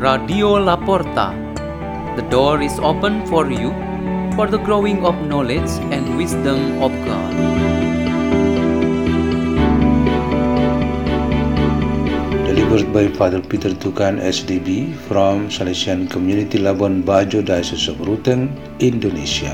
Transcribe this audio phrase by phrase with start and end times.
[0.00, 1.36] Radio Laporta.
[2.16, 3.68] The door is open for you
[4.34, 7.34] for the growing of knowledge and wisdom of God.
[12.48, 18.48] Delivered by Father Peter Tukan SDB from Salesian Community Labuan Bajo Diocese of Ruteng,
[18.80, 19.52] Indonesia.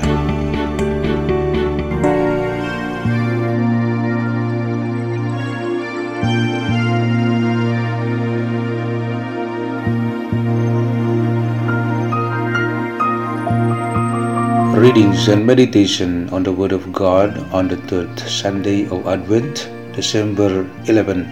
[14.77, 20.69] Readings and meditation on the Word of God on the third Sunday of Advent, December
[20.85, 21.25] 11,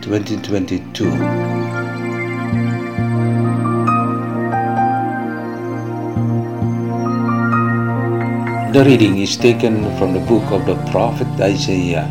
[0.00, 1.10] 2022.
[8.72, 12.08] The reading is taken from the book of the prophet Isaiah,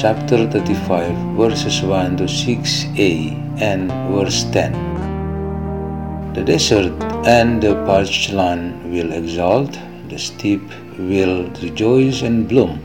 [0.00, 4.72] chapter 35, verses 1 to 6a and verse 10.
[6.32, 6.94] The desert
[7.26, 9.78] and the parched land will exult,
[10.08, 10.62] the steep
[10.98, 12.80] will rejoice and bloom.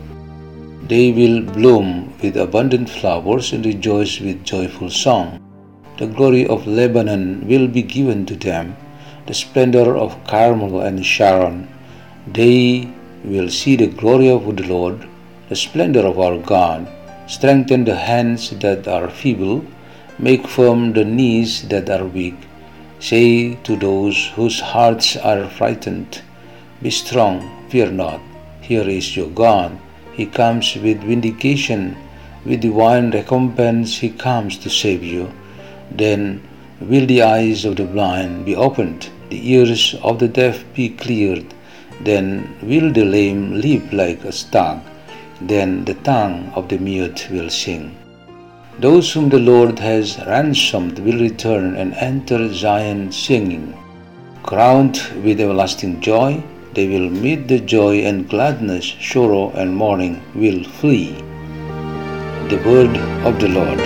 [0.88, 5.40] They will bloom with abundant flowers and rejoice with joyful song.
[5.98, 8.76] The glory of Lebanon will be given to them,
[9.26, 11.68] the splendor of Carmel and Sharon.
[12.26, 12.92] They
[13.24, 15.06] will see the glory of the Lord,
[15.48, 16.86] the splendor of our God.
[17.26, 19.64] Strengthen the hands that are feeble,
[20.18, 22.36] make firm the knees that are weak.
[23.00, 26.22] Say to those whose hearts are frightened,
[26.84, 27.36] Be strong,
[27.70, 28.20] fear not.
[28.60, 29.78] Here is your God.
[30.12, 31.96] He comes with vindication,
[32.44, 35.32] with divine recompense, He comes to save you.
[35.90, 36.42] Then
[36.82, 41.54] will the eyes of the blind be opened, the ears of the deaf be cleared.
[42.02, 44.80] Then will the lame leap like a stag,
[45.40, 47.96] then the tongue of the mute will sing.
[48.78, 53.74] Those whom the Lord has ransomed will return and enter Zion singing.
[54.42, 56.42] Crowned with everlasting joy,
[56.74, 61.12] they will meet the joy and gladness, sorrow and mourning will flee.
[62.50, 63.78] The word of the Lord.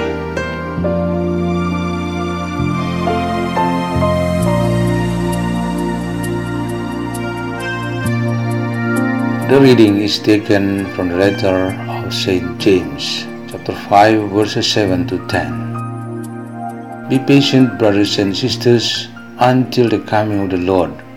[9.50, 11.74] The reading is taken from the letter
[12.06, 12.58] of St.
[12.58, 17.08] James, chapter 5, verses 7 to 10.
[17.08, 21.07] Be patient, brothers and sisters, until the coming of the Lord.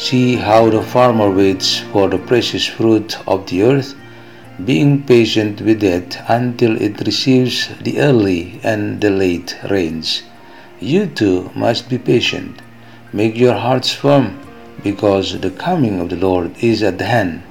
[0.00, 3.96] See how the farmer waits for the precious fruit of the earth,
[4.64, 10.22] being patient with it until it receives the early and the late rains.
[10.78, 12.62] You too must be patient.
[13.12, 14.38] Make your hearts firm,
[14.84, 17.42] because the coming of the Lord is at hand.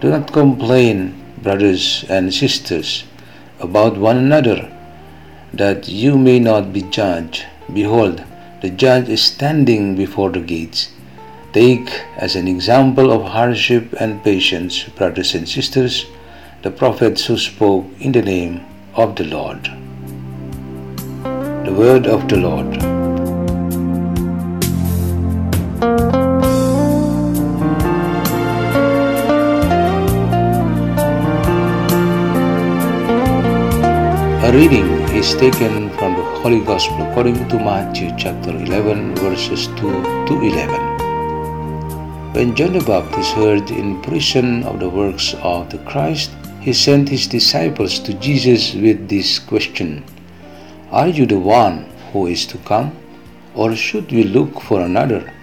[0.00, 3.02] Do not complain, brothers and sisters,
[3.58, 4.70] about one another,
[5.52, 7.44] that you may not be judged.
[7.72, 8.22] Behold,
[8.62, 10.92] the judge is standing before the gates.
[11.52, 16.04] Take as an example of hardship and patience, brothers and sisters,
[16.60, 19.64] the prophets who spoke in the name of the Lord.
[21.64, 22.76] The word of the Lord.
[34.44, 40.26] A reading is taken from the Holy Gospel according to Matthew chapter 11 verses 2
[40.28, 40.87] to 11.
[42.38, 47.08] When John the Baptist heard in prison of the works of the Christ, he sent
[47.08, 50.04] his disciples to Jesus with this question
[50.92, 52.92] Are you the one who is to come,
[53.56, 55.34] or should we look for another?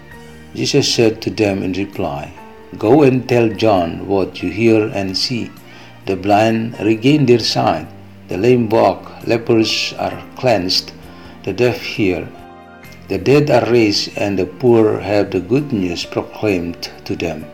[0.54, 2.32] Jesus said to them in reply,
[2.78, 5.50] Go and tell John what you hear and see.
[6.06, 7.88] The blind regain their sight,
[8.28, 10.92] the lame walk, lepers are cleansed,
[11.44, 12.26] the deaf hear,
[13.08, 17.44] the dead are raised, and the poor have the good news proclaimed to them.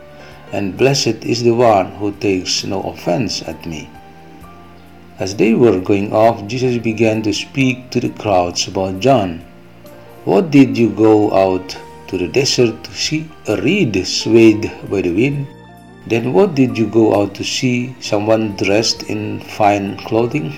[0.51, 3.89] And blessed is the one who takes no offense at me.
[5.19, 9.45] As they were going off, Jesus began to speak to the crowds about John.
[10.25, 11.77] What did you go out
[12.07, 13.29] to the desert to see?
[13.47, 15.47] A reed swayed by the wind?
[16.07, 17.95] Then what did you go out to see?
[17.99, 20.53] Someone dressed in fine clothing?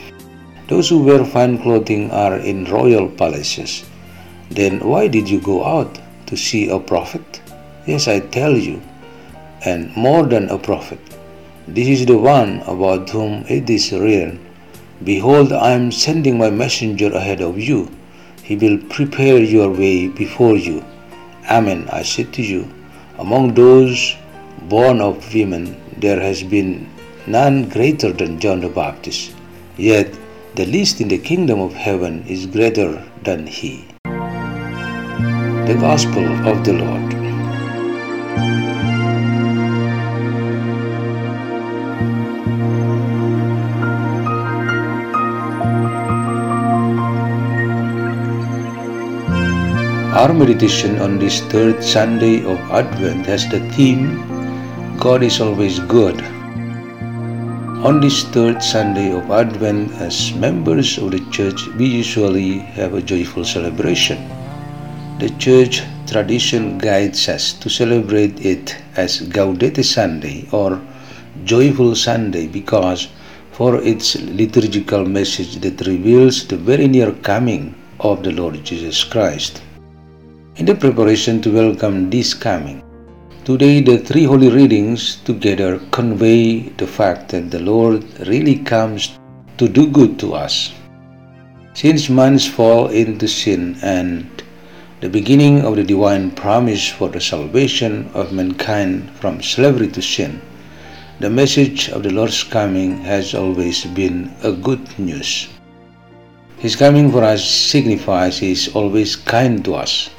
[0.68, 3.86] Those who wear fine clothing are in royal palaces.
[4.50, 7.42] Then why did you go out to see a prophet?
[7.86, 8.82] Yes, I tell you,
[9.64, 11.00] and more than a prophet.
[11.68, 14.40] This is the one about whom it is written
[15.04, 17.92] Behold, I am sending my messenger ahead of you.
[18.44, 20.86] He will prepare your way before you.
[21.50, 22.70] Amen, I say to you,
[23.18, 24.16] among those
[24.70, 26.90] born of women, there has been
[27.28, 29.36] none greater than John the Baptist.
[29.76, 30.14] Yet
[30.56, 33.95] the least in the kingdom of heaven is greater than he.
[35.66, 37.14] The Gospel of the Lord.
[50.14, 54.22] Our meditation on this third Sunday of Advent has the theme
[55.00, 56.22] God is always good.
[57.82, 63.02] On this third Sunday of Advent, as members of the church, we usually have a
[63.02, 64.45] joyful celebration.
[65.18, 70.82] The church tradition guides us to celebrate it as Gaudete Sunday or
[71.46, 73.08] Joyful Sunday because
[73.54, 79.62] for its liturgical message that reveals the very near coming of the Lord Jesus Christ.
[80.58, 82.84] In the preparation to welcome this coming,
[83.46, 89.18] today the three holy readings together convey the fact that the Lord really comes
[89.60, 90.74] to do good to us.
[91.74, 94.35] Since man's fall into sin and
[95.06, 100.42] the beginning of the divine promise for the salvation of mankind from slavery to sin,
[101.20, 105.48] the message of the Lord's coming has always been a good news.
[106.58, 110.10] His coming for us signifies He is always kind to us.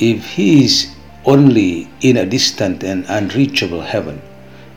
[0.00, 0.88] If He is
[1.26, 4.22] only in a distant and unreachable heaven,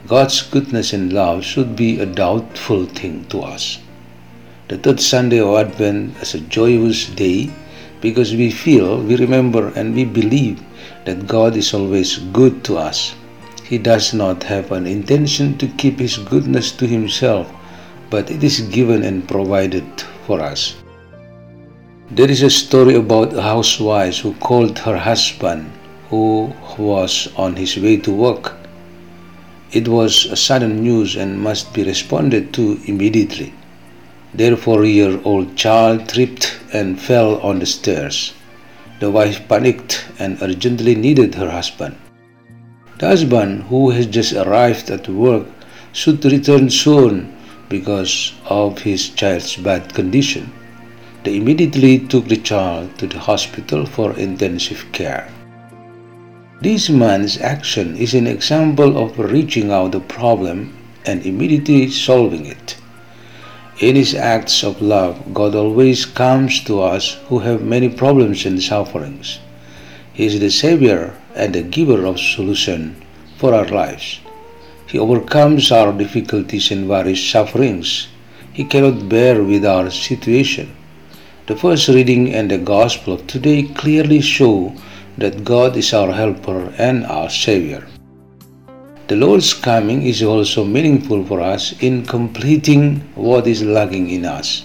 [0.08, 3.80] God's goodness and love should be a doubtful thing to us.
[4.68, 7.54] The third Sunday of Advent is a joyous day
[8.06, 10.62] because we feel, we remember, and we believe
[11.06, 13.16] that God is always good to us.
[13.64, 17.50] He does not have an intention to keep His goodness to Himself,
[18.12, 19.86] but it is given and provided
[20.28, 20.76] for us.
[22.12, 25.72] There is a story about a housewife who called her husband
[26.10, 28.54] who was on his way to work.
[29.72, 33.52] It was a sudden news and must be responded to immediately.
[34.38, 38.34] Their four year old child tripped and fell on the stairs.
[39.00, 41.96] The wife panicked and urgently needed her husband.
[43.00, 45.48] The husband, who has just arrived at work,
[45.94, 47.34] should return soon
[47.70, 50.52] because of his child's bad condition.
[51.24, 55.30] They immediately took the child to the hospital for intensive care.
[56.60, 62.76] This man's action is an example of reaching out the problem and immediately solving it.
[63.80, 68.64] In his acts of love, God always comes to us who have many problems and
[68.64, 69.40] sufferings.
[70.14, 72.96] He is the Savior and the giver of solution
[73.38, 74.22] for our lives.
[74.88, 78.08] He overcomes our difficulties and various sufferings.
[78.54, 80.74] He cannot bear with our situation.
[81.48, 84.74] The first reading and the gospel of today clearly show
[85.18, 87.86] that God is our helper and our Savior.
[89.08, 94.64] The Lord's coming is also meaningful for us in completing what is lacking in us.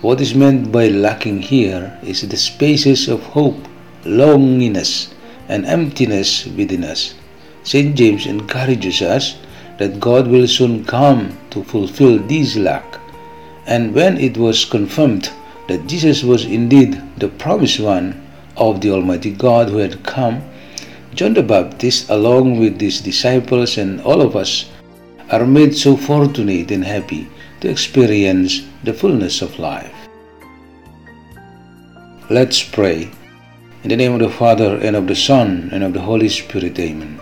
[0.00, 3.68] What is meant by lacking here is the spaces of hope,
[4.06, 5.12] loneliness,
[5.46, 7.12] and emptiness within us.
[7.64, 7.94] St.
[7.94, 9.36] James encourages us
[9.76, 12.98] that God will soon come to fulfill this lack.
[13.66, 15.30] And when it was confirmed
[15.68, 18.26] that Jesus was indeed the promised one
[18.56, 20.42] of the Almighty God who had come,
[21.16, 24.68] John the Baptist, along with his disciples and all of us,
[25.30, 27.30] are made so fortunate and happy
[27.62, 29.94] to experience the fullness of life.
[32.28, 33.10] Let's pray.
[33.82, 36.78] In the name of the Father, and of the Son, and of the Holy Spirit,
[36.78, 37.18] Amen.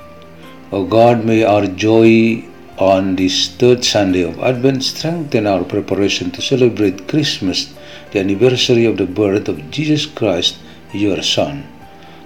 [0.73, 2.43] O God, may our joy
[2.79, 7.73] on this third Sunday of Advent strengthen our preparation to celebrate Christmas
[8.11, 10.59] the anniversary of the birth of Jesus Christ,
[10.93, 11.74] your Son.